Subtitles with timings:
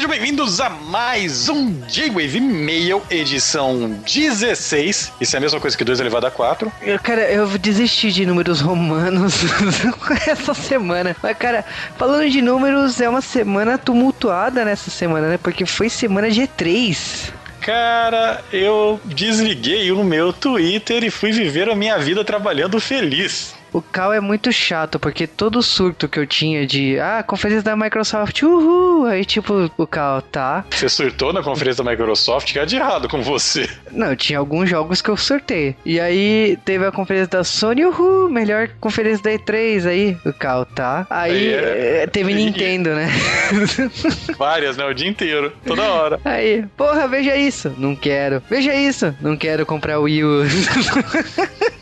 [0.00, 5.12] sejam bem-vindos a mais um J-Wave Mail, edição 16.
[5.20, 6.72] Isso é a mesma coisa que 2 elevado a 4.
[6.80, 9.34] Eu, cara, eu desisti de números romanos
[10.26, 11.14] essa semana.
[11.22, 11.66] Mas, cara,
[11.98, 15.36] falando de números, é uma semana tumultuada nessa semana, né?
[15.36, 17.30] Porque foi semana G3.
[17.60, 23.54] Cara, eu desliguei o meu Twitter e fui viver a minha vida trabalhando feliz.
[23.72, 27.76] O Cal é muito chato, porque todo surto que eu tinha de ah, conferência da
[27.76, 29.06] Microsoft, uhul!
[29.06, 30.64] Aí tipo, o Cal, tá.
[30.70, 32.52] Você surtou na conferência da Microsoft?
[32.52, 33.68] Que é de errado com você.
[33.92, 35.76] Não, tinha alguns jogos que eu surtei.
[35.84, 38.28] E aí teve a conferência da Sony, uhul!
[38.28, 41.06] Melhor conferência da E3 aí, o Cal, tá.
[41.08, 42.06] Aí, é...
[42.06, 43.08] teve Nintendo, né?
[44.36, 44.84] Várias, né?
[44.84, 46.20] O dia inteiro, toda hora.
[46.24, 47.72] Aí, porra, veja isso.
[47.78, 48.42] Não quero.
[48.48, 49.14] Veja isso.
[49.20, 50.42] Não quero comprar o Wii U.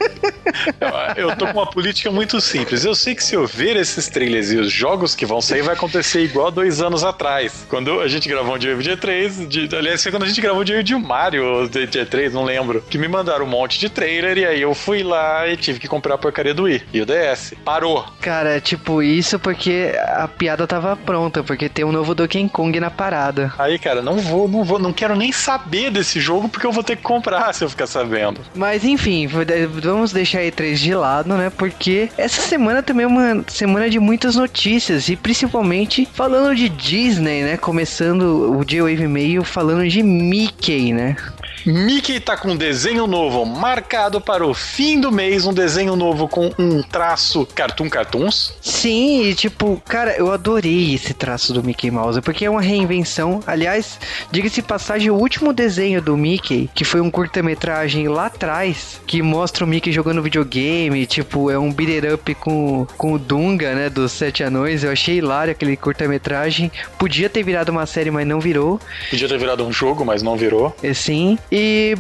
[1.16, 2.84] eu tô com uma política muito simples.
[2.84, 5.74] Eu sei que se eu ver esses trailers e os jogos que vão sair, vai
[5.74, 7.66] acontecer igual dois anos atrás.
[7.68, 10.62] Quando a gente gravou um dia de E3, de, aliás, foi quando a gente gravou
[10.62, 12.82] um dia de Mario de E3, não lembro.
[12.88, 15.88] Que me mandaram um monte de trailer e aí eu fui lá e tive que
[15.88, 17.54] comprar a porcaria do Wii e o DS.
[17.64, 18.04] Parou.
[18.20, 22.90] Cara, tipo, isso porque a piada tava pronta, porque tem um novo Donkey Kong na
[22.90, 23.52] parada.
[23.58, 26.82] Aí, cara, não vou, não vou, não quero nem saber desse jogo porque eu vou
[26.82, 28.40] ter que comprar se eu ficar sabendo.
[28.54, 29.28] Mas enfim,
[29.80, 31.50] vamos deixar E3 de lado, né?
[31.50, 37.42] Porque essa semana também é uma semana de muitas notícias e principalmente falando de Disney,
[37.42, 37.56] né?
[37.56, 41.16] Começando o J-Wave Mail falando de Mickey, né?
[41.68, 46.26] Mickey tá com um desenho novo marcado para o fim do mês, um desenho novo
[46.26, 48.54] com um traço Cartoon Cartoons.
[48.62, 53.40] Sim, e tipo, cara, eu adorei esse traço do Mickey Mouse, porque é uma reinvenção.
[53.46, 59.20] Aliás, diga-se passagem, o último desenho do Mickey, que foi um curta-metragem lá atrás, que
[59.20, 63.90] mostra o Mickey jogando videogame, tipo, é um beat up com, com o Dunga, né,
[63.90, 64.84] dos Sete Anões.
[64.84, 66.72] Eu achei hilário aquele curta-metragem.
[66.98, 68.80] Podia ter virado uma série, mas não virou.
[69.10, 70.74] Podia ter virado um jogo, mas não virou.
[70.82, 71.38] É, sim.
[71.50, 71.57] E,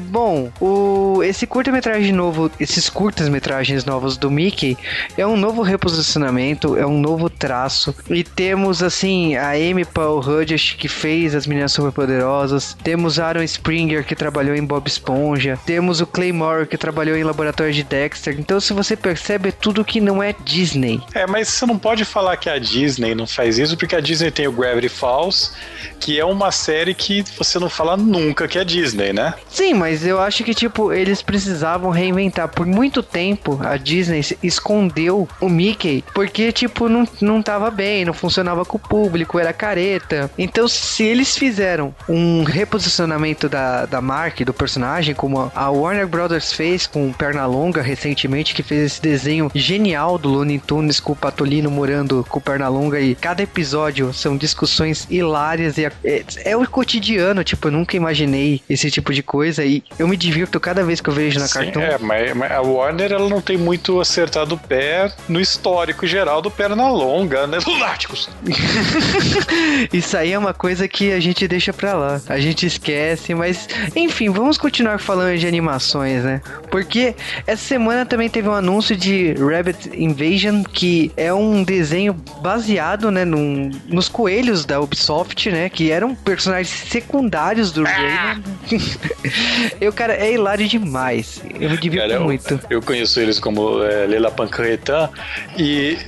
[0.08, 4.76] bom, o, esse curta-metragem novo, esses curtas-metragens novos do Mickey
[5.16, 7.94] é um novo reposicionamento, é um novo traço.
[8.10, 12.76] E temos, assim, a Amy Paul Hudges, que fez As Meninas Superpoderosas.
[12.82, 15.58] Temos Aaron Springer, que trabalhou em Bob Esponja.
[15.64, 18.36] Temos o Claymore, que trabalhou em Laboratório de Dexter.
[18.38, 21.00] Então, se você percebe, é tudo que não é Disney.
[21.14, 24.30] É, mas você não pode falar que a Disney não faz isso, porque a Disney
[24.30, 25.52] tem o Gravity Falls,
[26.00, 29.34] que é uma série que você não fala nunca que é Disney, né?
[29.48, 32.48] Sim, mas eu acho que, tipo, eles precisavam reinventar.
[32.48, 38.12] Por muito tempo, a Disney escondeu o Mickey porque, tipo, não, não tava bem, não
[38.12, 40.30] funcionava com o público, era careta.
[40.38, 46.52] Então, se eles fizeram um reposicionamento da, da marca, do personagem, como a Warner Brothers
[46.52, 51.70] fez com Pernalonga recentemente, que fez esse desenho genial do Looney Tunes com o Patolino
[51.70, 56.66] morando com o Pernalonga e cada episódio são discussões hilárias e é, é, é o
[56.66, 61.02] cotidiano, tipo, eu nunca imaginei esse tipo de coisa e eu me divirto cada vez
[61.02, 61.80] que eu vejo na Sim, Cartoon.
[61.82, 66.40] É, mas, mas, a Warner ela não tem muito acertado o pé no histórico geral
[66.40, 67.58] do perna longa, né?
[67.66, 68.30] Lunáticos!
[69.92, 72.20] Isso aí é uma coisa que a gente deixa pra lá.
[72.26, 76.40] A gente esquece, mas enfim, vamos continuar falando de animações, né?
[76.70, 77.14] Porque
[77.46, 83.26] essa semana também teve um anúncio de Rabbit Invasion, que é um desenho baseado, né,
[83.26, 85.68] num, nos coelhos da Ubisoft, né?
[85.68, 87.90] Que eram personagens secundários do ah!
[87.90, 88.42] Rayman.
[89.80, 91.42] eu, cara, é hilário demais.
[91.60, 92.54] Eu me divirto cara, muito.
[92.54, 95.10] Eu, eu, conheço eles como é, Lela Pancretan
[95.56, 95.98] e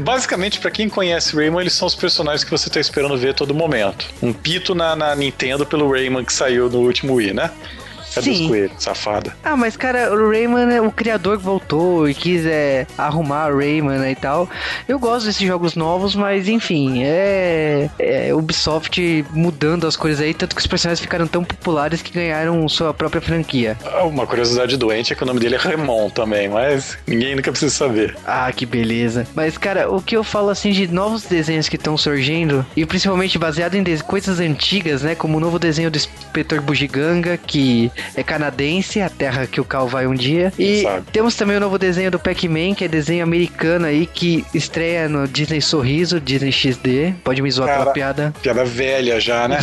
[0.00, 3.34] basicamente para quem conhece Rayman, eles são os personagens que você tá esperando ver a
[3.34, 4.06] todo momento.
[4.22, 7.50] Um pito na, na Nintendo pelo Rayman que saiu no último Wii, né?
[8.14, 8.42] Cadê Sim.
[8.42, 9.34] os coelhos, safada?
[9.42, 14.10] Ah, mas cara, o Rayman, né, o criador voltou e quis é, arrumar o Rayman
[14.10, 14.48] e tal.
[14.86, 20.54] Eu gosto desses jogos novos, mas enfim, é, é Ubisoft mudando as coisas aí, tanto
[20.54, 23.76] que os personagens ficaram tão populares que ganharam sua própria franquia.
[23.84, 27.50] Ah, uma curiosidade doente é que o nome dele é Raymond também, mas ninguém nunca
[27.50, 28.16] precisa saber.
[28.26, 29.26] Ah, que beleza.
[29.34, 33.38] Mas cara, o que eu falo assim de novos desenhos que estão surgindo, e principalmente
[33.38, 39.00] baseado em coisas antigas, né, como o novo desenho do Inspetor Bugiganga, que é canadense,
[39.00, 40.52] a terra que o Cal vai um dia.
[40.58, 45.08] E temos também o novo desenho do Pac-Man, que é desenho americano aí, que estreia
[45.08, 47.14] no Disney Sorriso, Disney XD.
[47.24, 48.34] Pode me zoar Cara, pela piada.
[48.42, 49.58] Piada velha já, né?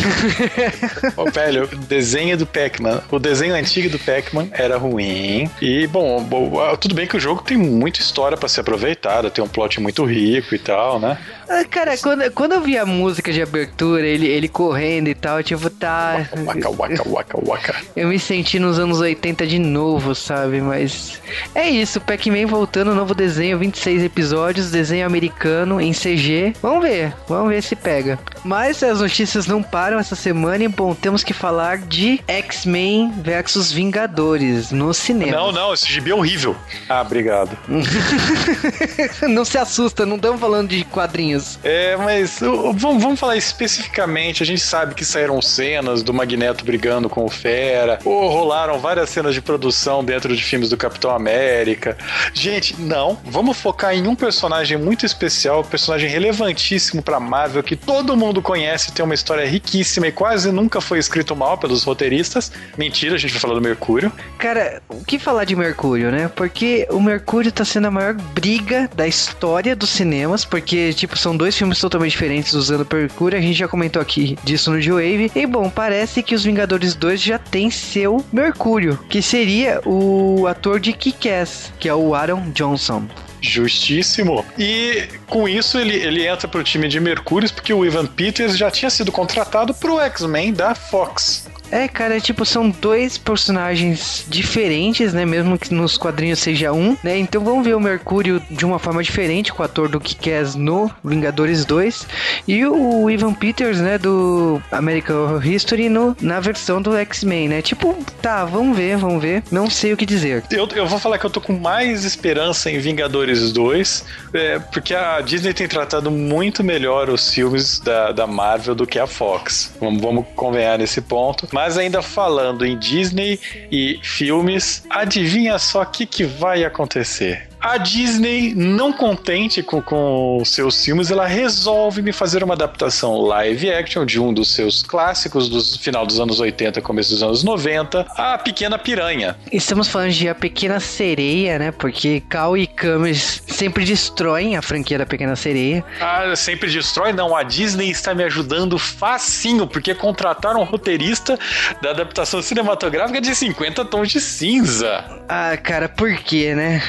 [1.16, 5.50] oh, velho, o desenho do Pac-Man, o desenho antigo do Pac-Man era ruim.
[5.60, 9.42] E, bom, bom, tudo bem que o jogo tem muita história para ser aproveitada, tem
[9.42, 11.18] um plot muito rico e tal, né?
[11.48, 15.42] Ah, cara, quando, quando eu vi a música de abertura, ele, ele correndo e tal,
[15.42, 16.28] tipo, tá.
[16.44, 17.76] Waka, waka, waka, waka.
[17.96, 20.60] Eu me senti nos anos 80 de novo, sabe?
[20.60, 21.20] Mas
[21.52, 26.54] é isso, Pac-Man voltando, novo desenho, 26 episódios, desenho americano em CG.
[26.62, 28.20] Vamos ver, vamos ver se pega.
[28.44, 33.72] Mas as notícias não param essa semana e, bom, temos que falar de X-Men versus
[33.72, 35.32] Vingadores no cinema.
[35.32, 36.54] Não, não, esse gibi é horrível.
[36.88, 37.58] Ah, obrigado.
[39.28, 41.58] não se assusta, não estamos falando de quadrinhos.
[41.64, 44.44] É, mas vamos, vamos falar especificamente.
[44.44, 49.34] A gente sabe que saíram cenas do Magneto brigando com o Fera, rolaram várias cenas
[49.34, 51.96] de produção dentro de filmes do Capitão América.
[52.32, 53.18] Gente, não.
[53.24, 58.42] Vamos focar em um personagem muito especial, um personagem relevantíssimo pra Marvel, que todo mundo
[58.42, 62.52] conhece, tem uma história riquíssima e quase nunca foi escrito mal pelos roteiristas.
[62.76, 64.12] Mentira, a gente vai falar do Mercúrio.
[64.38, 66.28] Cara, o que falar de Mercúrio, né?
[66.28, 71.36] Porque o Mercúrio tá sendo a maior briga da história dos cinemas, porque, tipo, são
[71.36, 73.38] dois filmes totalmente diferentes usando o Mercúrio.
[73.38, 75.32] A gente já comentou aqui disso no G-Wave.
[75.34, 80.80] E, bom, parece que os Vingadores 2 já tem seu Mercúrio, que seria o ator
[80.80, 83.06] de Kick-Ass, que é o Aaron Johnson.
[83.40, 84.44] Justíssimo.
[84.58, 88.70] E com isso ele, ele entra pro time de Mercúrios, porque o Ivan Peters já
[88.70, 91.48] tinha sido contratado pro X-Men da Fox.
[91.70, 95.24] É, cara, tipo, são dois personagens diferentes, né?
[95.24, 97.18] Mesmo que nos quadrinhos seja um, né?
[97.18, 100.90] Então vamos ver o Mercúrio de uma forma diferente com o ator do Kick-Ass no
[101.04, 102.06] Vingadores 2
[102.48, 107.62] e o Ivan Peters, né, do American History no, na versão do X-Men, né?
[107.62, 109.42] Tipo, tá, vamos ver, vamos ver.
[109.50, 110.42] Não sei o que dizer.
[110.50, 114.94] Eu, eu vou falar que eu tô com mais esperança em Vingadores 2, é, porque
[114.94, 119.72] a Disney tem tratado muito melhor os filmes da, da Marvel do que a Fox.
[119.80, 121.48] Vamos, vamos convenhar nesse ponto.
[121.52, 123.38] Mas mas ainda falando em Disney
[123.70, 127.49] e filmes, adivinha só o que, que vai acontecer?
[127.60, 133.70] A Disney, não contente com, com seus filmes, ela resolve me fazer uma adaptação live
[133.70, 138.06] action de um dos seus clássicos do final dos anos 80, começo dos anos 90,
[138.16, 139.36] A Pequena Piranha.
[139.52, 141.70] Estamos falando de A Pequena Sereia, né?
[141.70, 145.84] Porque Cal e Camus sempre destroem a franquia da Pequena Sereia.
[146.00, 147.12] Ah, sempre destrói?
[147.12, 151.38] Não, a Disney está me ajudando facinho, porque contrataram um roteirista
[151.82, 155.04] da adaptação cinematográfica de 50 tons de cinza.
[155.28, 156.82] Ah, cara, por quê, né?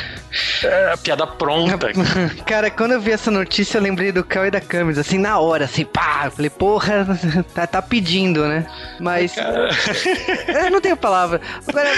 [0.64, 1.92] É, piada pronta.
[2.46, 5.40] Cara, quando eu vi essa notícia, eu lembrei do Cal e da Camis, assim, na
[5.40, 6.24] hora, assim, pá.
[6.26, 7.08] Eu falei, porra,
[7.54, 8.66] tá, tá pedindo, né?
[9.00, 9.34] Mas.
[9.34, 9.70] Cara...
[10.66, 11.42] eu não tenho palavra.
[11.68, 11.90] Agora.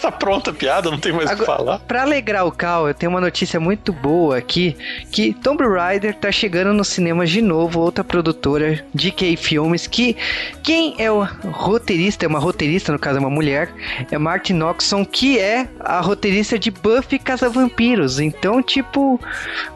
[0.00, 1.78] tá pronta a piada, não tem mais o que falar.
[1.80, 4.76] Pra alegrar o Cal, eu tenho uma notícia muito boa aqui:
[5.10, 10.16] que Tomb Raider tá chegando nos cinemas de novo, outra produtora, DK Filmes, que
[10.62, 13.70] quem é o roteirista, é uma roteirista, no caso é uma mulher,
[14.10, 18.18] é Martin Noxon, que é a roteirista de Buffy Casa vampiros.
[18.18, 19.20] Então, tipo,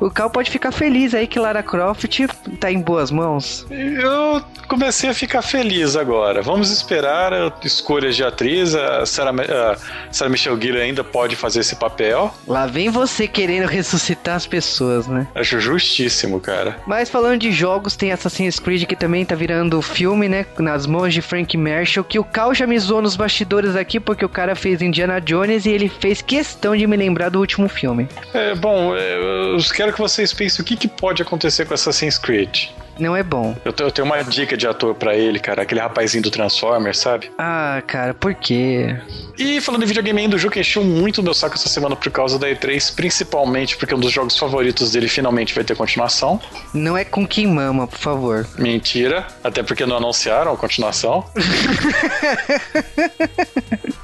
[0.00, 2.26] o Cal pode ficar feliz aí que Lara Croft
[2.58, 3.66] tá em boas mãos.
[3.70, 6.40] Eu comecei a ficar feliz agora.
[6.40, 7.32] Vamos esperar
[7.62, 8.74] escolhas de atriz.
[8.74, 12.32] A Sarah, a Sarah Michelle Gellar ainda pode fazer esse papel.
[12.46, 15.26] Lá vem você querendo ressuscitar as pessoas, né?
[15.34, 16.78] Acho justíssimo, cara.
[16.86, 20.46] Mas falando de jogos, tem Assassin's Creed que também tá virando filme, né?
[20.58, 24.24] Nas mãos de Frank Marshall, que o Cal já me zoou nos bastidores aqui, porque
[24.24, 27.89] o cara fez Indiana Jones e ele fez questão de me lembrar do último filme.
[28.32, 32.18] É, bom, é, eu quero que vocês pensem o que, que pode acontecer com Assassin's
[32.18, 32.68] Creed
[33.00, 33.56] não é bom.
[33.64, 35.62] Eu, eu tenho uma dica de ator para ele, cara.
[35.62, 37.30] Aquele rapazinho do Transformers, sabe?
[37.38, 38.96] Ah, cara, por quê?
[39.38, 42.38] E falando em videogame ainda, o jogo encheu muito meu saco essa semana por causa
[42.38, 46.40] da E3, principalmente porque um dos jogos favoritos dele finalmente vai ter continuação.
[46.74, 48.46] Não é com quem mama, por favor.
[48.58, 51.24] Mentira, até porque não anunciaram a continuação.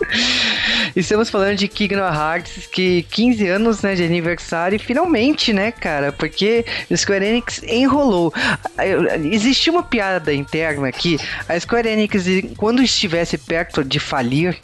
[0.94, 6.10] Estamos falando de Kingdom Hearts, que 15 anos né, de aniversário, e finalmente, né, cara?
[6.10, 8.32] Porque Square Enix enrolou.
[9.30, 11.18] Existia uma piada interna aqui.
[11.48, 12.25] A Square Enix,
[12.56, 14.56] quando estivesse perto de falir,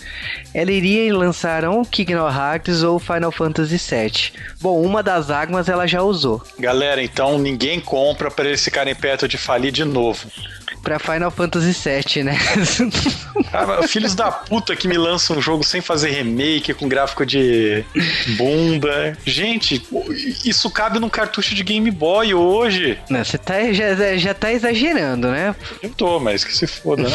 [0.55, 4.33] ela iria lançar um Kingdom Hearts ou Final Fantasy VII.
[4.61, 6.43] Bom, uma das armas ela já usou.
[6.59, 10.27] Galera, então ninguém compra para eles ficarem perto de falir de novo
[10.83, 12.39] pra Final Fantasy VII, né?
[13.53, 17.85] Ah, filhos da puta que me lançam um jogo sem fazer remake, com gráfico de
[18.37, 19.17] bunda.
[19.27, 19.87] Gente,
[20.45, 22.99] isso cabe num cartucho de Game Boy hoje.
[23.11, 25.55] Não, você tá, já, já tá exagerando, né?
[25.83, 27.11] Eu tô, mas que se foda, né?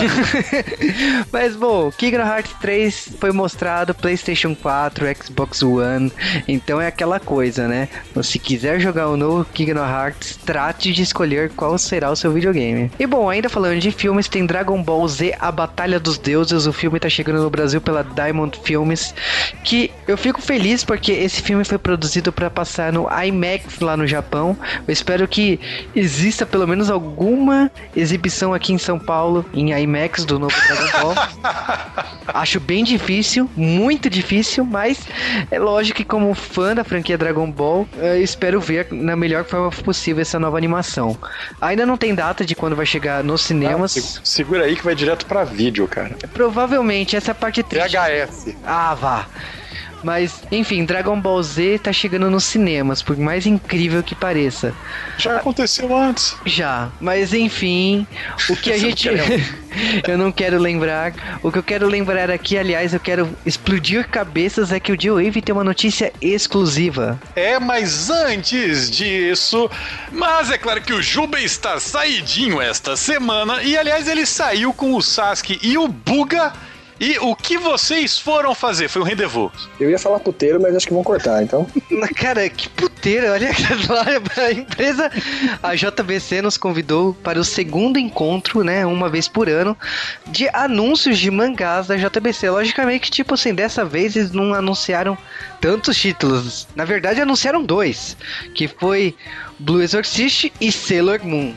[1.32, 6.12] mas, bom, Kingdom Hearts 3 foi mostrado PlayStation 4, Xbox One.
[6.48, 7.90] Então é aquela coisa, né?
[8.22, 12.92] Se quiser jogar o novo Kingdom Hearts, trate de escolher qual será o seu videogame.
[13.00, 16.68] E, bom, ainda falando de filmes, tem Dragon Ball Z, A Batalha dos Deuses.
[16.68, 19.16] O filme tá chegando no Brasil pela Diamond Films.
[19.64, 24.06] Que eu fico feliz porque esse filme foi produzido para passar no IMAX lá no
[24.06, 24.56] Japão.
[24.88, 25.60] Eu espero que
[25.96, 31.16] exista pelo menos alguma exibição aqui em São Paulo em IMAX do novo Dragon Ball.
[32.32, 35.00] Acho bem difícil, muito difícil, mas
[35.50, 39.72] é lógico que como fã da franquia Dragon Ball, eu espero ver na melhor forma
[39.72, 41.18] possível essa nova animação.
[41.60, 44.18] Ainda não tem data de quando vai chegar nos cinemas.
[44.18, 46.16] Ah, segura aí que vai direto para vídeo, cara.
[46.34, 47.98] Provavelmente essa é a parte triste.
[47.98, 48.56] VHS.
[48.64, 49.26] Ah, vá.
[50.04, 54.74] Mas, enfim, Dragon Ball Z tá chegando nos cinemas, por mais incrível que pareça.
[55.18, 56.36] Já aconteceu antes.
[56.46, 58.06] Já, mas enfim,
[58.50, 59.10] o que a gente.
[60.08, 61.40] eu não quero lembrar.
[61.42, 65.42] O que eu quero lembrar aqui, aliás, eu quero explodir cabeças, é que o J-Wave
[65.42, 67.20] tem uma notícia exclusiva.
[67.36, 69.70] É, mas antes disso.
[70.12, 73.64] Mas é claro que o Juba está saidinho esta semana.
[73.64, 76.54] E aliás, ele saiu com o Sasuke e o Buga
[77.00, 78.88] e o que vocês foram fazer?
[78.88, 79.52] Foi um rendezvous.
[79.80, 81.68] Eu ia falar puteiro, mas acho que vão cortar, então.
[82.16, 83.32] Cara, que puteiro.
[83.32, 83.50] Olha,
[84.38, 85.12] a empresa,
[85.62, 89.78] a JBC nos convidou para o segundo encontro, né, uma vez por ano,
[90.28, 92.50] de anúncios de mangás da JBC.
[92.50, 95.18] Logicamente que, tipo assim, dessa vez eles não anunciaram
[95.62, 96.68] tantos títulos.
[96.76, 98.18] Na verdade, anunciaram dois,
[98.56, 99.16] que foi
[99.60, 101.54] Blue Exorcist e Sailor Moon.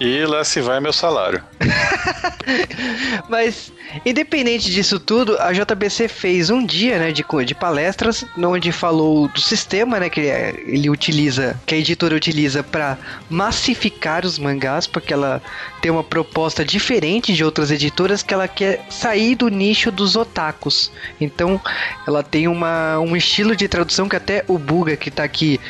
[0.00, 1.42] E lá se vai meu salário.
[3.28, 3.72] Mas
[4.04, 9.40] Independente disso tudo, a JBC fez um dia, né, de, de palestras, onde falou do
[9.40, 12.98] sistema, né, que ele utiliza, que a editora utiliza para
[13.28, 15.40] massificar os mangás, porque ela
[15.80, 20.90] tem uma proposta diferente de outras editoras que ela quer sair do nicho dos otakus.
[21.20, 21.60] Então,
[22.06, 25.60] ela tem uma, um estilo de tradução que até o Buga que tá aqui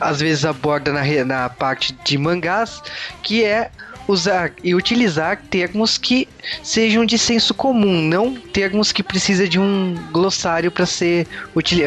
[0.00, 2.82] às vezes aborda na, na parte de mangás,
[3.22, 3.70] que é
[4.06, 6.28] usar e utilizar termos que
[6.62, 11.26] sejam de senso comum, não termos que precisa de um glossário para ser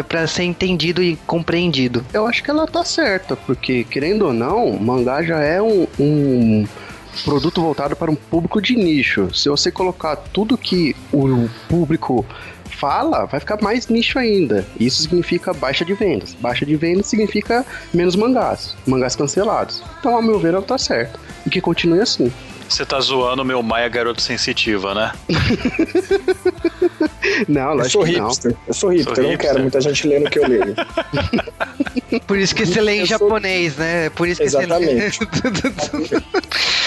[0.07, 2.05] para ser entendido e compreendido.
[2.13, 6.67] Eu acho que ela tá certa, porque querendo ou não, mangá já é um, um
[7.23, 9.33] produto voltado para um público de nicho.
[9.33, 12.25] Se você colocar tudo que o público
[12.77, 14.65] fala, vai ficar mais nicho ainda.
[14.79, 16.35] Isso significa baixa de vendas.
[16.35, 19.83] Baixa de vendas significa menos mangás, mangás cancelados.
[19.99, 21.19] Então, ao meu ver, ela tá certo.
[21.45, 22.31] E que continue assim.
[22.67, 25.11] Você tá zoando meu Maia garoto sensitiva, né?
[27.47, 28.51] não, lógico eu sou hipster.
[28.51, 28.59] Não.
[28.67, 30.75] Eu sou hipster, sou eu não quero muita gente lendo o que eu leio.
[32.25, 34.09] Por isso que você lê em japonês, né?
[34.11, 35.19] Por isso que Exatamente.
[35.19, 36.21] você lê.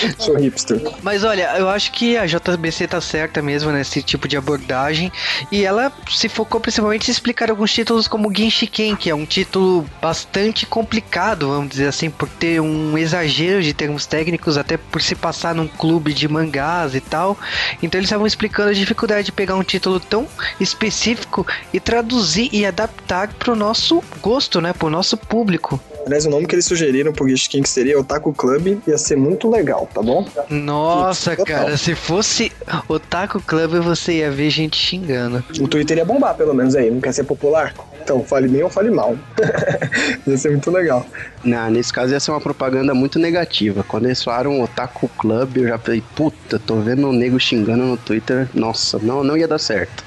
[0.18, 0.80] Sou hipster.
[1.02, 5.12] Mas olha, eu acho que a JBC tá certa mesmo nesse tipo de abordagem.
[5.52, 9.86] E ela se focou principalmente em explicar alguns títulos como Genshiken, que é um título
[10.00, 15.14] bastante complicado, vamos dizer assim, por ter um exagero de termos técnicos, até por se
[15.14, 17.38] passar num clube de mangás e tal.
[17.82, 20.26] Então eles estavam explicando a dificuldade de pegar um título tão
[20.58, 24.72] específico e traduzir e adaptar pro nosso gosto, né?
[24.72, 25.80] Pro nosso público.
[26.06, 29.50] Aliás, o nome que eles sugeriram pro Genshiken que seria Otaku Club ia ser muito
[29.50, 30.26] legal, tá bom?
[30.48, 32.50] Nossa, cara, se fosse
[32.88, 35.44] Otaku Club você ia ver gente xingando.
[35.60, 37.74] O Twitter ia bombar, pelo menos aí, não quer ser popular?
[38.10, 39.16] Então, fale bem ou fale mal.
[40.26, 41.06] ia ser muito legal.
[41.44, 43.84] Não, nesse caso ia ser uma propaganda muito negativa.
[43.84, 47.96] Quando eles falaram Otaku Club, eu já falei, puta, tô vendo um nego xingando no
[47.96, 48.48] Twitter.
[48.52, 50.02] Nossa, não, não ia dar certo.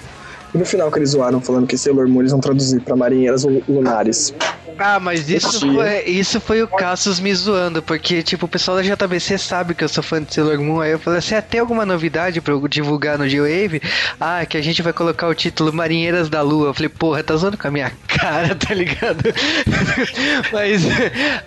[0.53, 3.45] E no final que eles zoaram falando que Sailor Moon eles vão traduzir pra marinheiras
[3.69, 4.33] lunares.
[4.77, 8.83] Ah, mas isso foi, isso foi o Cassius me zoando, porque, tipo, o pessoal da
[8.83, 11.59] JBC sabe que eu sou fã de Sailor Moon, aí eu falei assim, ah, tem
[11.59, 13.81] alguma novidade pra eu divulgar no G-Wave?
[14.19, 16.67] Ah, que a gente vai colocar o título Marinheiras da Lua.
[16.67, 19.23] Eu falei, porra, tá zoando com a minha cara, tá ligado?
[20.51, 20.83] mas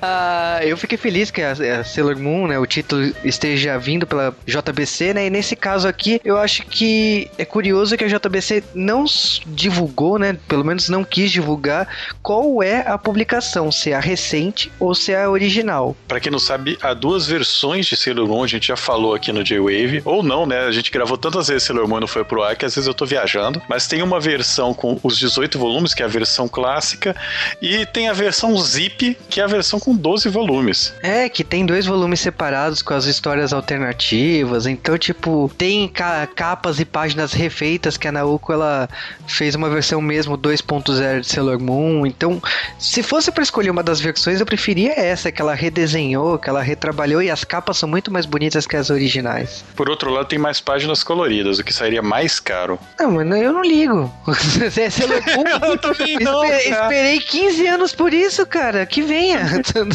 [0.00, 4.34] ah, eu fiquei feliz que a, a Sailor Moon, né, o título esteja vindo pela
[4.46, 9.04] JBC, né, e nesse caso aqui, eu acho que é curioso que a JBC não
[9.46, 11.88] divulgou, né, pelo menos não quis divulgar
[12.22, 15.96] qual é a publicação publicação, se é a recente ou se é a original.
[16.06, 19.32] Para quem não sabe, há duas versões de Sailor Moon, a gente já falou aqui
[19.32, 20.66] no J-Wave, ou não, né?
[20.66, 22.86] A gente gravou tantas vezes Sailor Moon e não foi pro ar que às vezes
[22.86, 26.46] eu tô viajando, mas tem uma versão com os 18 volumes, que é a versão
[26.46, 27.16] clássica,
[27.62, 30.92] e tem a versão Zip, que é a versão com 12 volumes.
[31.02, 36.80] É, que tem dois volumes separados com as histórias alternativas, então, tipo, tem ca capas
[36.80, 38.86] e páginas refeitas que a Naoko ela
[39.26, 42.42] fez uma versão mesmo 2.0 de Sailor Moon, então
[42.78, 46.62] se fosse para escolher uma das versões, eu preferia essa, que ela redesenhou, que ela
[46.62, 49.64] retrabalhou e as capas são muito mais bonitas que as originais.
[49.74, 52.78] Por outro lado, tem mais páginas coloridas, o que sairia mais caro.
[52.98, 54.12] Não, mano, eu não ligo.
[54.26, 55.04] Você, você
[55.70, 58.84] eu também não, Espe- Esperei 15 anos por isso, cara.
[58.86, 59.40] Que venha.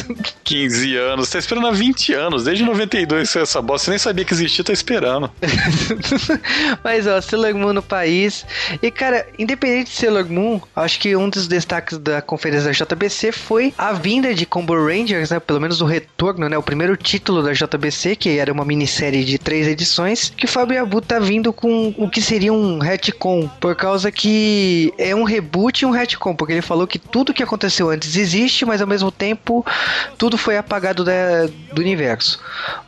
[0.44, 1.30] 15 anos.
[1.30, 2.44] Tá esperando há 20 anos.
[2.44, 3.86] Desde 92 saiu essa bosta.
[3.86, 5.30] Você nem sabia que existia, tá esperando.
[6.84, 8.46] Mas, ó, Sailor Moon no país.
[8.82, 13.31] E, cara, independente de Sailor Moon, acho que um dos destaques da conferência da JBC
[13.31, 15.39] foi a vinda de Combo Rangers, né?
[15.39, 16.58] Pelo menos o retorno, né?
[16.58, 21.01] O primeiro título da JBC, que era uma minissérie de três edições, que o Fabiabu
[21.01, 23.50] tá vindo com o que seria um retcon.
[23.60, 27.41] Por causa que é um reboot e um retcon, porque ele falou que tudo que
[27.41, 29.65] aconteceu antes existe, mas ao mesmo tempo
[30.17, 32.39] tudo foi apagado da- do universo.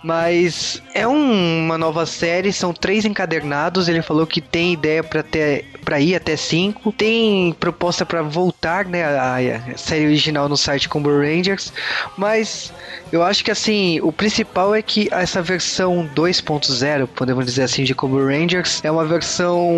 [0.04, 3.88] Mas é um- uma nova série, são três encadernados.
[3.88, 8.86] Ele falou que tem ideia para ter para ir até cinco, tem proposta para voltar,
[8.86, 9.36] né, a,
[9.74, 11.72] a série original no site Combo Rangers,
[12.18, 12.74] mas
[13.12, 17.94] eu acho que assim o principal é que essa versão 2.0, podemos dizer assim, de
[17.94, 19.72] Combo Rangers é uma versão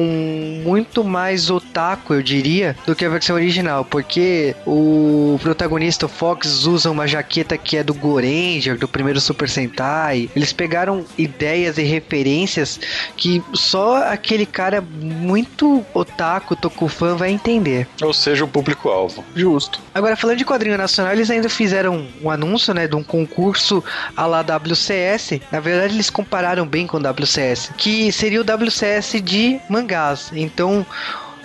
[0.64, 6.66] muito mais otaku, eu diria, do que a versão original, porque o protagonista o Fox
[6.66, 10.30] usa uma jaqueta que é do Goranger, do primeiro Super Sentai.
[10.36, 12.80] Eles pegaram ideias e referências
[13.18, 17.88] que só aquele cara muito otaku, tokufan vai entender.
[18.02, 19.24] Ou seja, o público-alvo.
[19.36, 19.80] Justo.
[19.94, 23.84] Agora, falando de quadrinho nacional, eles ainda fizeram um anúncio, né, de um concurso
[24.16, 25.40] à la WCS.
[25.52, 30.32] Na verdade, eles compararam bem com o WCS, que seria o WCS de mangás.
[30.34, 30.86] Então,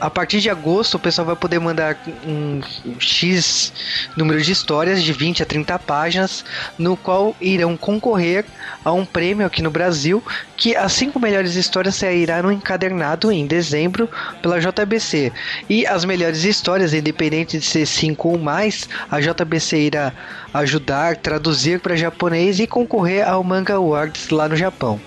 [0.01, 2.61] a partir de agosto, o pessoal vai poder mandar um
[2.99, 3.73] X
[4.17, 6.45] número de histórias, de 20 a 30 páginas,
[6.79, 8.45] no qual irão concorrer
[8.83, 10.25] a um prêmio aqui no Brasil,
[10.57, 14.09] que as cinco melhores histórias sairá no encadernado em dezembro
[14.41, 15.33] pela JBC.
[15.69, 20.13] E as melhores histórias, independente de ser cinco ou mais, a JBC irá
[20.55, 24.99] ajudar, traduzir para japonês e concorrer ao Manga Awards lá no Japão.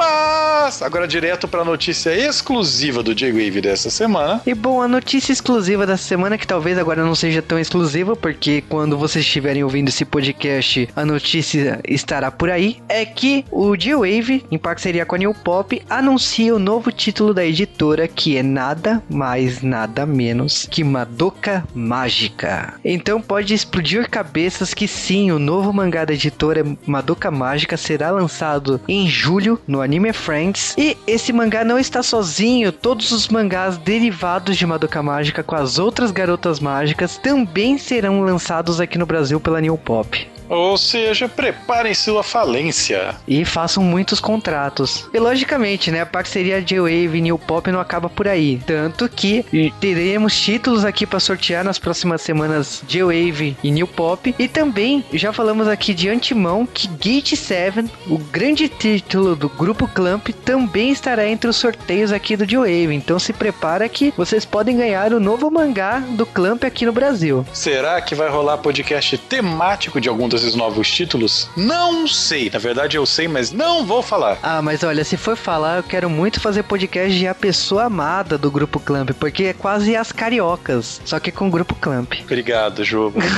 [0.00, 4.40] Mas, agora direto pra notícia exclusiva do J-Wave dessa semana.
[4.46, 8.64] E bom, a notícia exclusiva da semana, que talvez agora não seja tão exclusiva, porque
[8.66, 14.46] quando vocês estiverem ouvindo esse podcast, a notícia estará por aí, é que o J-Wave,
[14.50, 19.02] em parceria com a New Pop, anuncia o novo título da editora, que é nada
[19.10, 22.72] mais, nada menos que Madoka Mágica.
[22.82, 28.80] Então pode explodir cabeças que sim, o novo mangá da editora Madoka Mágica será lançado
[28.88, 30.74] em julho no Friends.
[30.78, 35.78] E esse mangá não está sozinho, todos os mangás derivados de Madoka Mágica com as
[35.78, 40.39] outras garotas mágicas também serão lançados aqui no Brasil pela New Pop.
[40.50, 43.14] Ou seja, preparem sua falência.
[43.26, 45.08] E façam muitos contratos.
[45.14, 48.60] E logicamente, né, a parceria J-Wave e New Pop não acaba por aí.
[48.66, 49.44] Tanto que
[49.80, 54.34] teremos títulos aqui para sortear nas próximas semanas J-Wave e New Pop.
[54.36, 59.86] E também já falamos aqui de antemão que Gate 7, o grande título do grupo
[59.86, 62.92] Clamp, também estará entre os sorteios aqui do J-Wave.
[62.92, 67.46] Então se prepara que vocês podem ganhar o novo mangá do Clamp aqui no Brasil.
[67.52, 71.48] Será que vai rolar podcast temático de algum desses novos títulos?
[71.56, 72.50] Não sei.
[72.50, 74.38] Na verdade, eu sei, mas não vou falar.
[74.42, 78.36] Ah, mas olha, se for falar, eu quero muito fazer podcast de A Pessoa Amada
[78.38, 82.12] do Grupo Clamp, porque é quase as cariocas, só que com o Grupo Clamp.
[82.24, 83.20] Obrigado, jogo.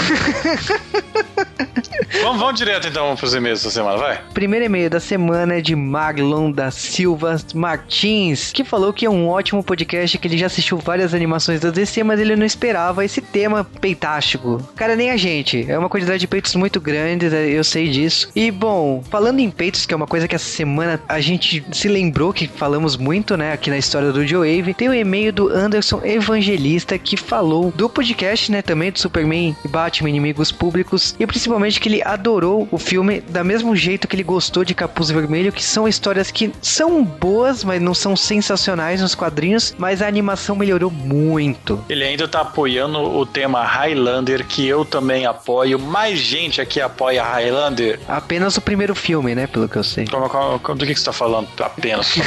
[2.20, 4.20] vamos, vamos direto então pros e-mails essa semana, vai.
[4.34, 9.28] Primeiro e-mail da semana é de Marlon da Silva Martins, que falou que é um
[9.28, 13.20] ótimo podcast, que ele já assistiu várias animações da DC, mas ele não esperava esse
[13.20, 14.62] tema peitástico.
[14.76, 15.64] Cara, nem a gente.
[15.70, 17.48] É uma quantidade de peitos muito grande, né?
[17.48, 18.30] eu sei disso.
[18.34, 21.88] E bom, falando em peitos, que é uma coisa que essa semana a gente se
[21.88, 25.48] lembrou que falamos muito, né, aqui na história do Joe Wave, tem o e-mail do
[25.48, 31.26] Anderson Evangelista que falou do podcast, né, também do Superman e Batman Inimigos Públicos, e
[31.26, 35.52] principalmente que ele adorou o filme da mesmo jeito que ele gostou de Capuz Vermelho,
[35.52, 40.56] que são histórias que são boas, mas não são sensacionais nos quadrinhos, mas a animação
[40.56, 41.82] melhorou muito.
[41.88, 45.78] Ele ainda tá apoiando o tema Highlander, que eu também apoio.
[45.78, 47.98] Mais gente aqui apoia Highlander.
[48.08, 50.06] Apenas o primeiro filme, né, pelo que eu sei.
[50.06, 51.48] Como, como- como- do que, que você tá falando?
[51.60, 52.14] Apenas.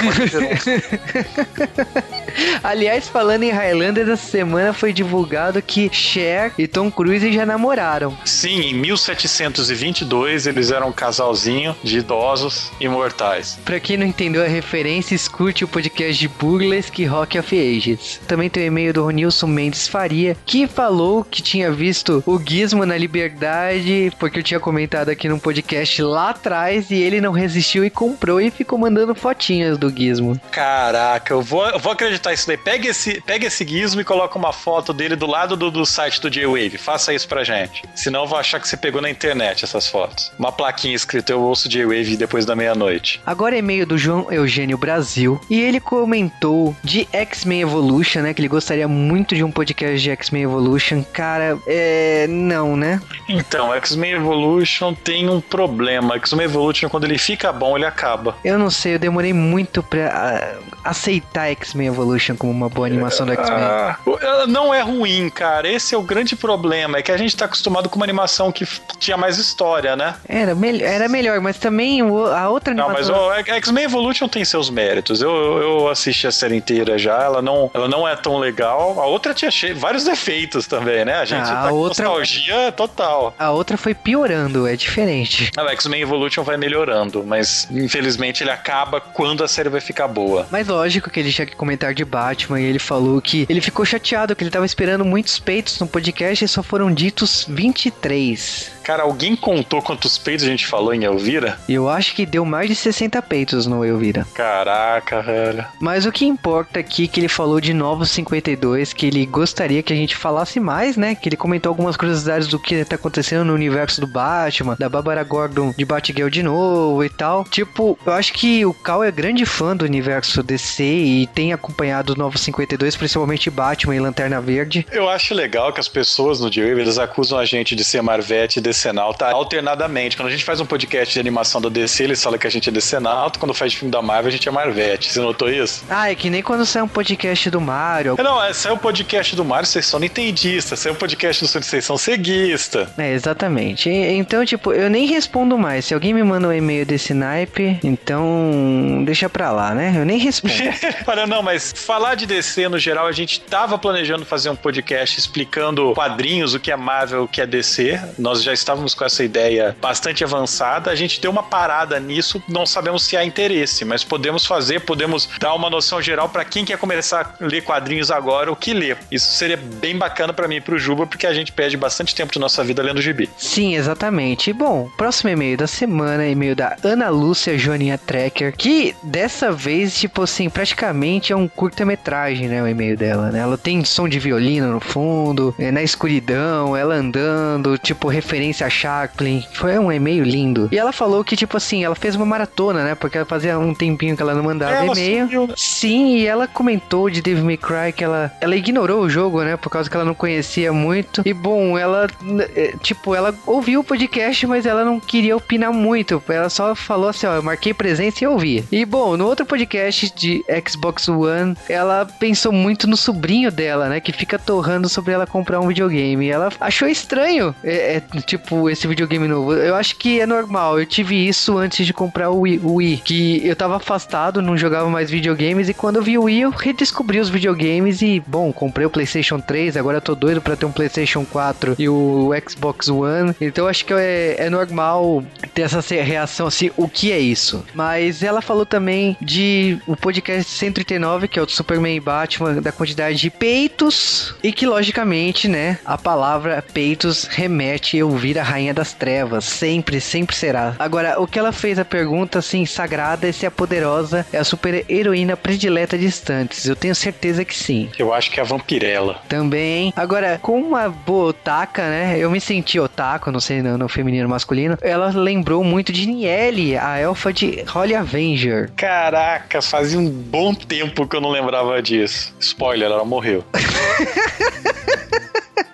[2.63, 8.17] Aliás, falando em Highlander, essa semana foi divulgado que Cher e Tom Cruise já namoraram.
[8.25, 13.59] Sim, em 1722 eles eram um casalzinho de idosos imortais.
[13.63, 18.21] Pra quem não entendeu a referência, escute o podcast de Burlesque Rock of Ages.
[18.25, 22.85] Também tem o e-mail do Ronilson Mendes Faria, que falou que tinha visto o Gizmo
[22.85, 27.83] na Liberdade, porque eu tinha comentado aqui num podcast lá atrás, e ele não resistiu
[27.83, 30.39] e comprou e ficou mandando fotinhas do Gizmo.
[30.51, 32.55] Caraca, eu vou, eu vou acreditar isso daí.
[32.55, 36.21] Pega esse, pega esse gizmo e coloca uma foto dele do lado do, do site
[36.21, 36.77] do J-Wave.
[36.77, 37.83] Faça isso pra gente.
[37.93, 40.31] Senão eu vou achar que você pegou na internet essas fotos.
[40.39, 43.21] Uma plaquinha escrita Eu ouço J-Wave depois da meia-noite.
[43.25, 45.24] Agora é e-mail do João Eugênio Brasil.
[45.49, 48.33] E ele comentou de X-Men Evolution, né?
[48.33, 51.03] Que ele gostaria muito de um podcast de X-Men Evolution.
[51.13, 52.25] Cara, é.
[52.29, 53.01] Não, né?
[53.27, 56.15] Então, X-Men Evolution tem um problema.
[56.15, 58.35] X-Men Evolution, quando ele fica bom, ele acaba.
[58.43, 63.33] Eu não sei, eu demorei muito pra aceitar X-Men Evolution como uma boa animação do
[63.33, 63.59] X-Men.
[63.59, 65.67] Ah, ela não é ruim, cara.
[65.67, 66.97] Esse é o grande problema.
[66.97, 68.65] É que a gente tá acostumado com uma animação que
[68.99, 70.15] tinha mais história, né?
[70.27, 73.27] Era, mel era melhor, mas também a outra Não, mas animação.
[73.27, 75.14] o X-Men Evolution tem seus méritos.
[75.21, 77.21] Eu, eu, eu assisti a série inteira já.
[77.23, 78.99] Ela não, ela não é tão legal.
[78.99, 81.15] A outra tinha cheio, vários defeitos também, né?
[81.15, 83.33] A gente Ah, tá a outra- nostalgia total.
[83.37, 85.51] A outra foi piorando, é diferente.
[85.57, 90.07] Ah, O X-Men Evolution vai melhorando, mas infelizmente ele acaba quando a série vai ficar
[90.07, 90.47] boa.
[90.51, 93.85] Mas lógico que ele tinha que comentar de Batman e ele falou que ele ficou
[93.85, 98.74] chateado, que ele tava esperando muitos peitos no podcast e só foram ditos 23.
[98.85, 101.57] Cara, alguém contou quantos peitos a gente falou em Elvira?
[101.67, 104.27] Eu acho que deu mais de 60 peitos no Elvira.
[104.35, 105.65] Caraca, velho.
[105.79, 109.81] Mas o que importa aqui é que ele falou de Novos 52, que ele gostaria
[109.81, 111.15] que a gente falasse mais, né?
[111.15, 115.23] Que ele comentou algumas curiosidades do que tá acontecendo no universo do Batman, da Bárbara
[115.23, 117.43] Gordon de Batgirl de novo e tal.
[117.45, 122.11] Tipo, eu acho que o Cal é grande fã do universo DC e tem acompanhado
[122.11, 124.85] os Novos 52, principalmente Batman e Lanterna Verde.
[124.91, 128.59] Eu acho legal que as pessoas no J-Wave, eles acusam a gente de ser Marvete
[128.59, 130.17] e Decenalta alternadamente.
[130.17, 132.67] Quando a gente faz um podcast de animação da DC, eles falam que a gente
[132.67, 133.39] é Decenalta.
[133.39, 135.11] Quando faz filme da Marvel, a gente é Marvete.
[135.13, 135.85] Você notou isso?
[135.89, 138.15] Ah, é que nem quando sai um podcast do Mario.
[138.17, 140.77] É, Não, é, saiu o podcast do Mario, vocês são nintendistas.
[140.79, 142.89] Saiu o podcast do Sonic, vocês são ceguista.
[142.97, 143.89] É, exatamente.
[143.89, 145.85] Então, tipo, eu nem respondo mais.
[145.85, 149.93] Se alguém me manda um e-mail desse naipe, então deixa pra lá, né?
[149.95, 150.53] Eu nem respondo.
[151.07, 155.17] Olha, não, mas falar de DC no geral, a gente tava planejando fazer um podcast
[155.17, 157.99] explicando quadrinhos, o que é Marvel, o que é DC.
[158.19, 160.89] Nós já estávamos com essa ideia bastante avançada.
[160.89, 165.29] A gente deu uma parada nisso, não sabemos se há interesse, mas podemos fazer, podemos
[165.39, 168.97] dar uma noção geral pra quem quer começar a ler quadrinhos agora, o que ler.
[169.11, 172.33] Isso seria bem bacana pra mim e pro Juba, porque a gente perde bastante tempo
[172.33, 173.29] de nossa vida lendo gibi.
[173.37, 174.51] Sim, exatamente.
[174.51, 180.23] Bom, próximo e-mail da semana, e-mail da Ana Lúcia Joaninha Trekker, que dessa vez, tipo
[180.23, 183.39] assim, praticamente é um curta-metragem, né, o e-mail dela, né?
[183.39, 188.69] Ela tem som de violino no fundo, é, na escuridão, ela andando, tipo, referência a
[188.69, 189.43] Chaplin.
[189.53, 190.69] Foi um e-mail lindo.
[190.71, 192.95] E ela falou que, tipo assim, ela fez uma maratona, né?
[192.95, 195.25] Porque ela fazia um tempinho que ela não mandava Ela e-mail.
[195.27, 195.49] sumiu.
[195.55, 199.57] Sim, e ela comentou de Devil May Cry que ela, ela ignorou o jogo, né?
[199.57, 201.21] Por causa que ela não conhecia muito.
[201.25, 202.07] E bom, ela,
[202.55, 206.21] eh, tipo, ela ouviu o podcast, mas ela não queria opinar muito.
[206.27, 208.63] Ela só falou assim: ó, eu marquei presença e ouvi.
[208.71, 213.99] E bom, no outro podcast de Xbox One, ela pensou muito no sobrinho dela, né?
[213.99, 216.25] Que fica torrando sobre ela comprar um videogame.
[216.25, 219.53] E ela achou estranho, é, é, tipo, esse videogame novo.
[219.53, 220.79] Eu acho que é normal.
[220.79, 224.57] Eu tive isso antes de comprar o Wii, o Wii, que eu tava afastado, não
[224.57, 225.69] jogava mais videogames.
[225.69, 228.01] E quando eu vi o Wii, eu redescobri os videogames.
[228.01, 229.77] E, bom, comprei o PlayStation 3.
[229.77, 233.35] Agora eu tô doido pra ter um PlayStation 4 e o Xbox One.
[233.39, 237.63] Então eu acho que é, é normal ter essa reação assim: o que é isso?
[237.73, 242.61] Mas ela falou também de o podcast 139, que é o do Superman e Batman,
[242.61, 244.35] da quantidade de peitos.
[244.43, 249.45] E que, logicamente, né, a palavra peitos remete a ouvir a Rainha das Trevas.
[249.45, 250.75] Sempre, sempre será.
[250.79, 254.83] Agora, o que ela fez a pergunta assim, sagrada, se a poderosa é a super
[254.89, 256.65] heroína predileta de instantes.
[256.65, 257.87] Eu tenho certeza que sim.
[257.99, 259.21] Eu acho que é a Vampirella.
[259.29, 259.93] Também.
[259.95, 262.17] Agora, com uma boa otaka, né?
[262.17, 264.75] Eu me senti otaku, não sei no, no feminino masculino.
[264.81, 268.71] Ela lembrou muito de Niele, a elfa de Holy Avenger.
[268.75, 272.33] Caraca, fazia um bom tempo que eu não lembrava disso.
[272.39, 273.43] Spoiler, ela morreu.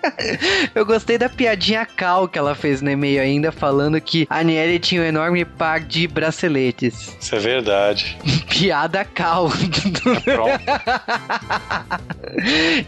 [0.74, 4.78] Eu gostei da piadinha cal que ela fez no e-mail ainda, falando que a Niele
[4.78, 7.16] tinha um enorme par de braceletes.
[7.20, 8.16] Isso é verdade.
[8.48, 9.50] Piada cal.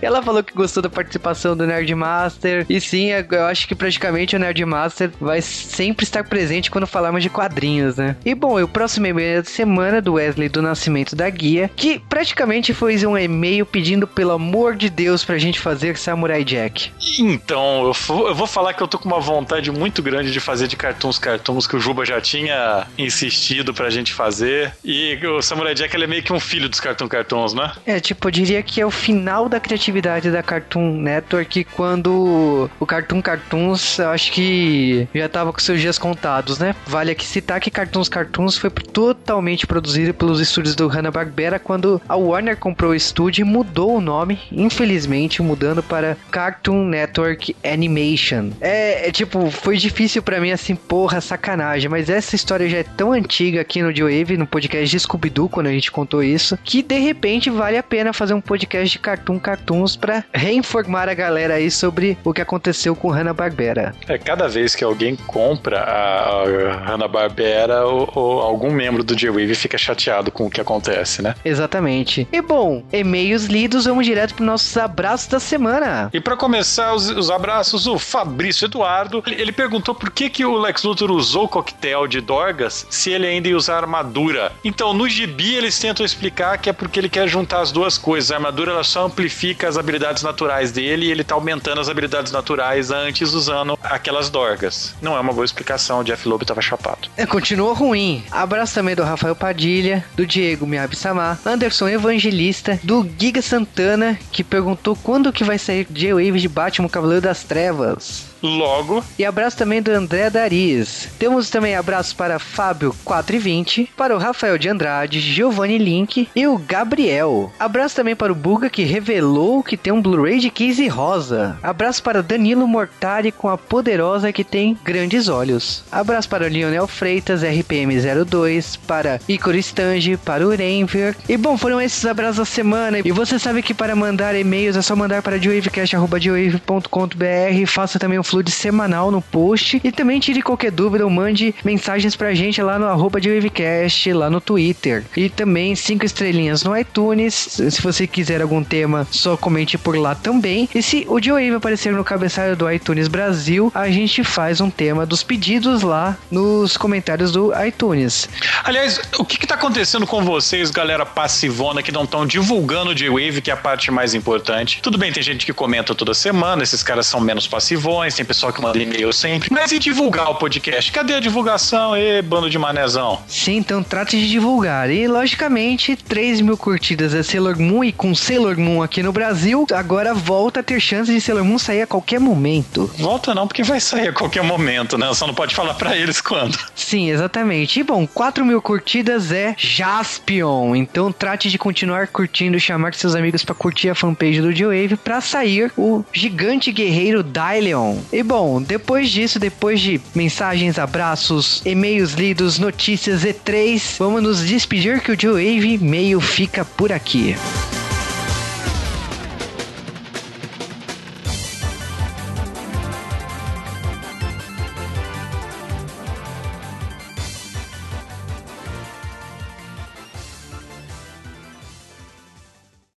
[0.01, 2.65] Ela falou que gostou da participação do Nerd Master.
[2.69, 7.23] E sim, eu acho que praticamente o Nerd Master vai sempre estar presente quando falarmos
[7.23, 8.17] de quadrinhos, né?
[8.25, 12.73] E bom, o próximo e-mail da semana do Wesley do Nascimento da Guia, que praticamente
[12.73, 16.93] foi um e-mail pedindo pelo amor de Deus pra gente fazer Samurai Jack.
[17.19, 20.77] Então, eu, vou falar que eu tô com uma vontade muito grande de fazer de
[20.77, 24.73] cartoons cartoons que o Juba já tinha insistido pra gente fazer.
[24.85, 27.73] E o Samurai Jack ele é meio que um filho dos Cartoon Cartoons, né?
[27.87, 32.87] É, tipo, eu diria que é o final da criatividade da Cartoon Network quando o
[32.87, 36.75] Cartoon Cartoons, acho que já tava com seus dias contados, né?
[36.87, 42.17] Vale aqui citar que Cartoons Cartoons foi totalmente produzido pelos estúdios do Hanna-Barbera quando a
[42.17, 48.51] Warner comprou o estúdio e mudou o nome, infelizmente, mudando para Cartoon Network Animation.
[48.61, 52.83] É, é tipo, foi difícil para mim assim, porra, sacanagem, mas essa história já é
[52.83, 56.83] tão antiga aqui no Joe no podcast de Scooby-Doo, quando a gente contou isso, que
[56.83, 61.55] de repente vale a pena fazer um podcast de Cartoon Cartoons para reinformar a galera
[61.55, 63.95] aí sobre o que aconteceu com Hanna-Barbera.
[64.09, 66.45] É, cada vez que alguém compra a
[66.87, 71.35] Hanna-Barbera, ou, ou, algum membro do J-Wave fica chateado com o que acontece, né?
[71.45, 72.29] Exatamente.
[72.33, 76.11] E bom, e-mails lidos, vamos direto para nossos abraços da semana.
[76.13, 80.59] E para começar os, os, abraços, o Fabrício Eduardo, ele, perguntou por que, que o
[80.59, 84.53] Lex Luthor usou o coquetel de Dorgas se ele ainda ia usar armadura.
[84.65, 88.31] Então, no gibi eles tentam explicar que é porque ele quer juntar as duas coisas.
[88.31, 92.33] A armadura ela só amplifica as habilidades naturais dele e ele tá aumentando as habilidades
[92.33, 94.95] naturais antes usando aquelas dorgas.
[95.01, 97.09] Não é uma boa explicação, o Jeff Loeb tava chapado.
[97.17, 98.25] É, continua ruim.
[98.31, 104.43] Abraço também do Rafael Padilha, do Diego Miyabi Samar, Anderson Evangelista, do Giga Santana, que
[104.43, 109.03] perguntou quando que vai sair J-Wave de Batman Cavaleiro das Trevas logo.
[109.19, 111.09] E abraço também do André Dariz.
[111.19, 116.59] Temos também abraços para Fábio 420, para o Rafael de Andrade, Giovanni Link e o
[116.59, 117.53] Gabriel.
[117.59, 121.59] Abraço também para o Buga que revelou que tem um Blu-ray de Casey Rosa.
[121.63, 125.85] Abraço para Danilo Mortari com a poderosa que tem grandes olhos.
[125.91, 131.17] Abraço para o Lionel Freitas, RPM02, para Icor Stange, para o Renver.
[131.29, 132.99] E bom, foram esses abraços da semana.
[133.05, 137.67] E você sabe que para mandar e-mails é só mandar para joavecast.com.br.
[137.67, 139.81] Faça também o Flood semanal no post.
[139.85, 144.13] E também tire qualquer dúvida ou mande mensagens pra gente lá no arroba de Wavecast,
[144.13, 145.05] lá no Twitter.
[145.17, 147.35] E também cinco estrelinhas no iTunes.
[147.35, 150.69] Se você quiser algum tema, só comente por lá também.
[150.75, 154.69] E se o Joe Wave aparecer no cabeçalho do iTunes Brasil, a gente faz um
[154.69, 158.29] tema dos pedidos lá nos comentários do iTunes.
[158.65, 162.95] Aliás, o que, que tá acontecendo com vocês, galera passivona, que não estão divulgando o
[162.95, 164.81] J-Wave, que é a parte mais importante?
[164.83, 168.27] Tudo bem, tem gente que comenta toda semana, esses caras são menos passivões, tem tem
[168.27, 169.51] pessoal que manda e-mail sempre.
[169.53, 170.91] Mas e divulgar o podcast?
[170.91, 171.97] Cadê a divulgação?
[171.97, 173.21] E bando de manezão?
[173.29, 174.91] Sim, então trate de divulgar.
[174.91, 179.67] E logicamente, 3 mil curtidas é Sailor Moon e com Sailor Moon aqui no Brasil,
[179.73, 182.91] agora volta a ter chance de Sailor Moon sair a qualquer momento.
[182.99, 185.13] Volta não, porque vai sair a qualquer momento, né?
[185.13, 186.59] Só não pode falar para eles quando.
[186.75, 187.81] Sim, exatamente.
[187.81, 190.75] E bom, 4 mil curtidas é Jaspion.
[190.75, 195.21] Então trate de continuar curtindo, chamar seus amigos para curtir a fanpage do G-Wave para
[195.21, 197.97] sair o gigante guerreiro Dylion.
[198.13, 205.01] E bom, depois disso, depois de mensagens, abraços, e-mails lidos, notícias E3, vamos nos despedir
[205.01, 207.37] que o Joe Wave meio fica por aqui.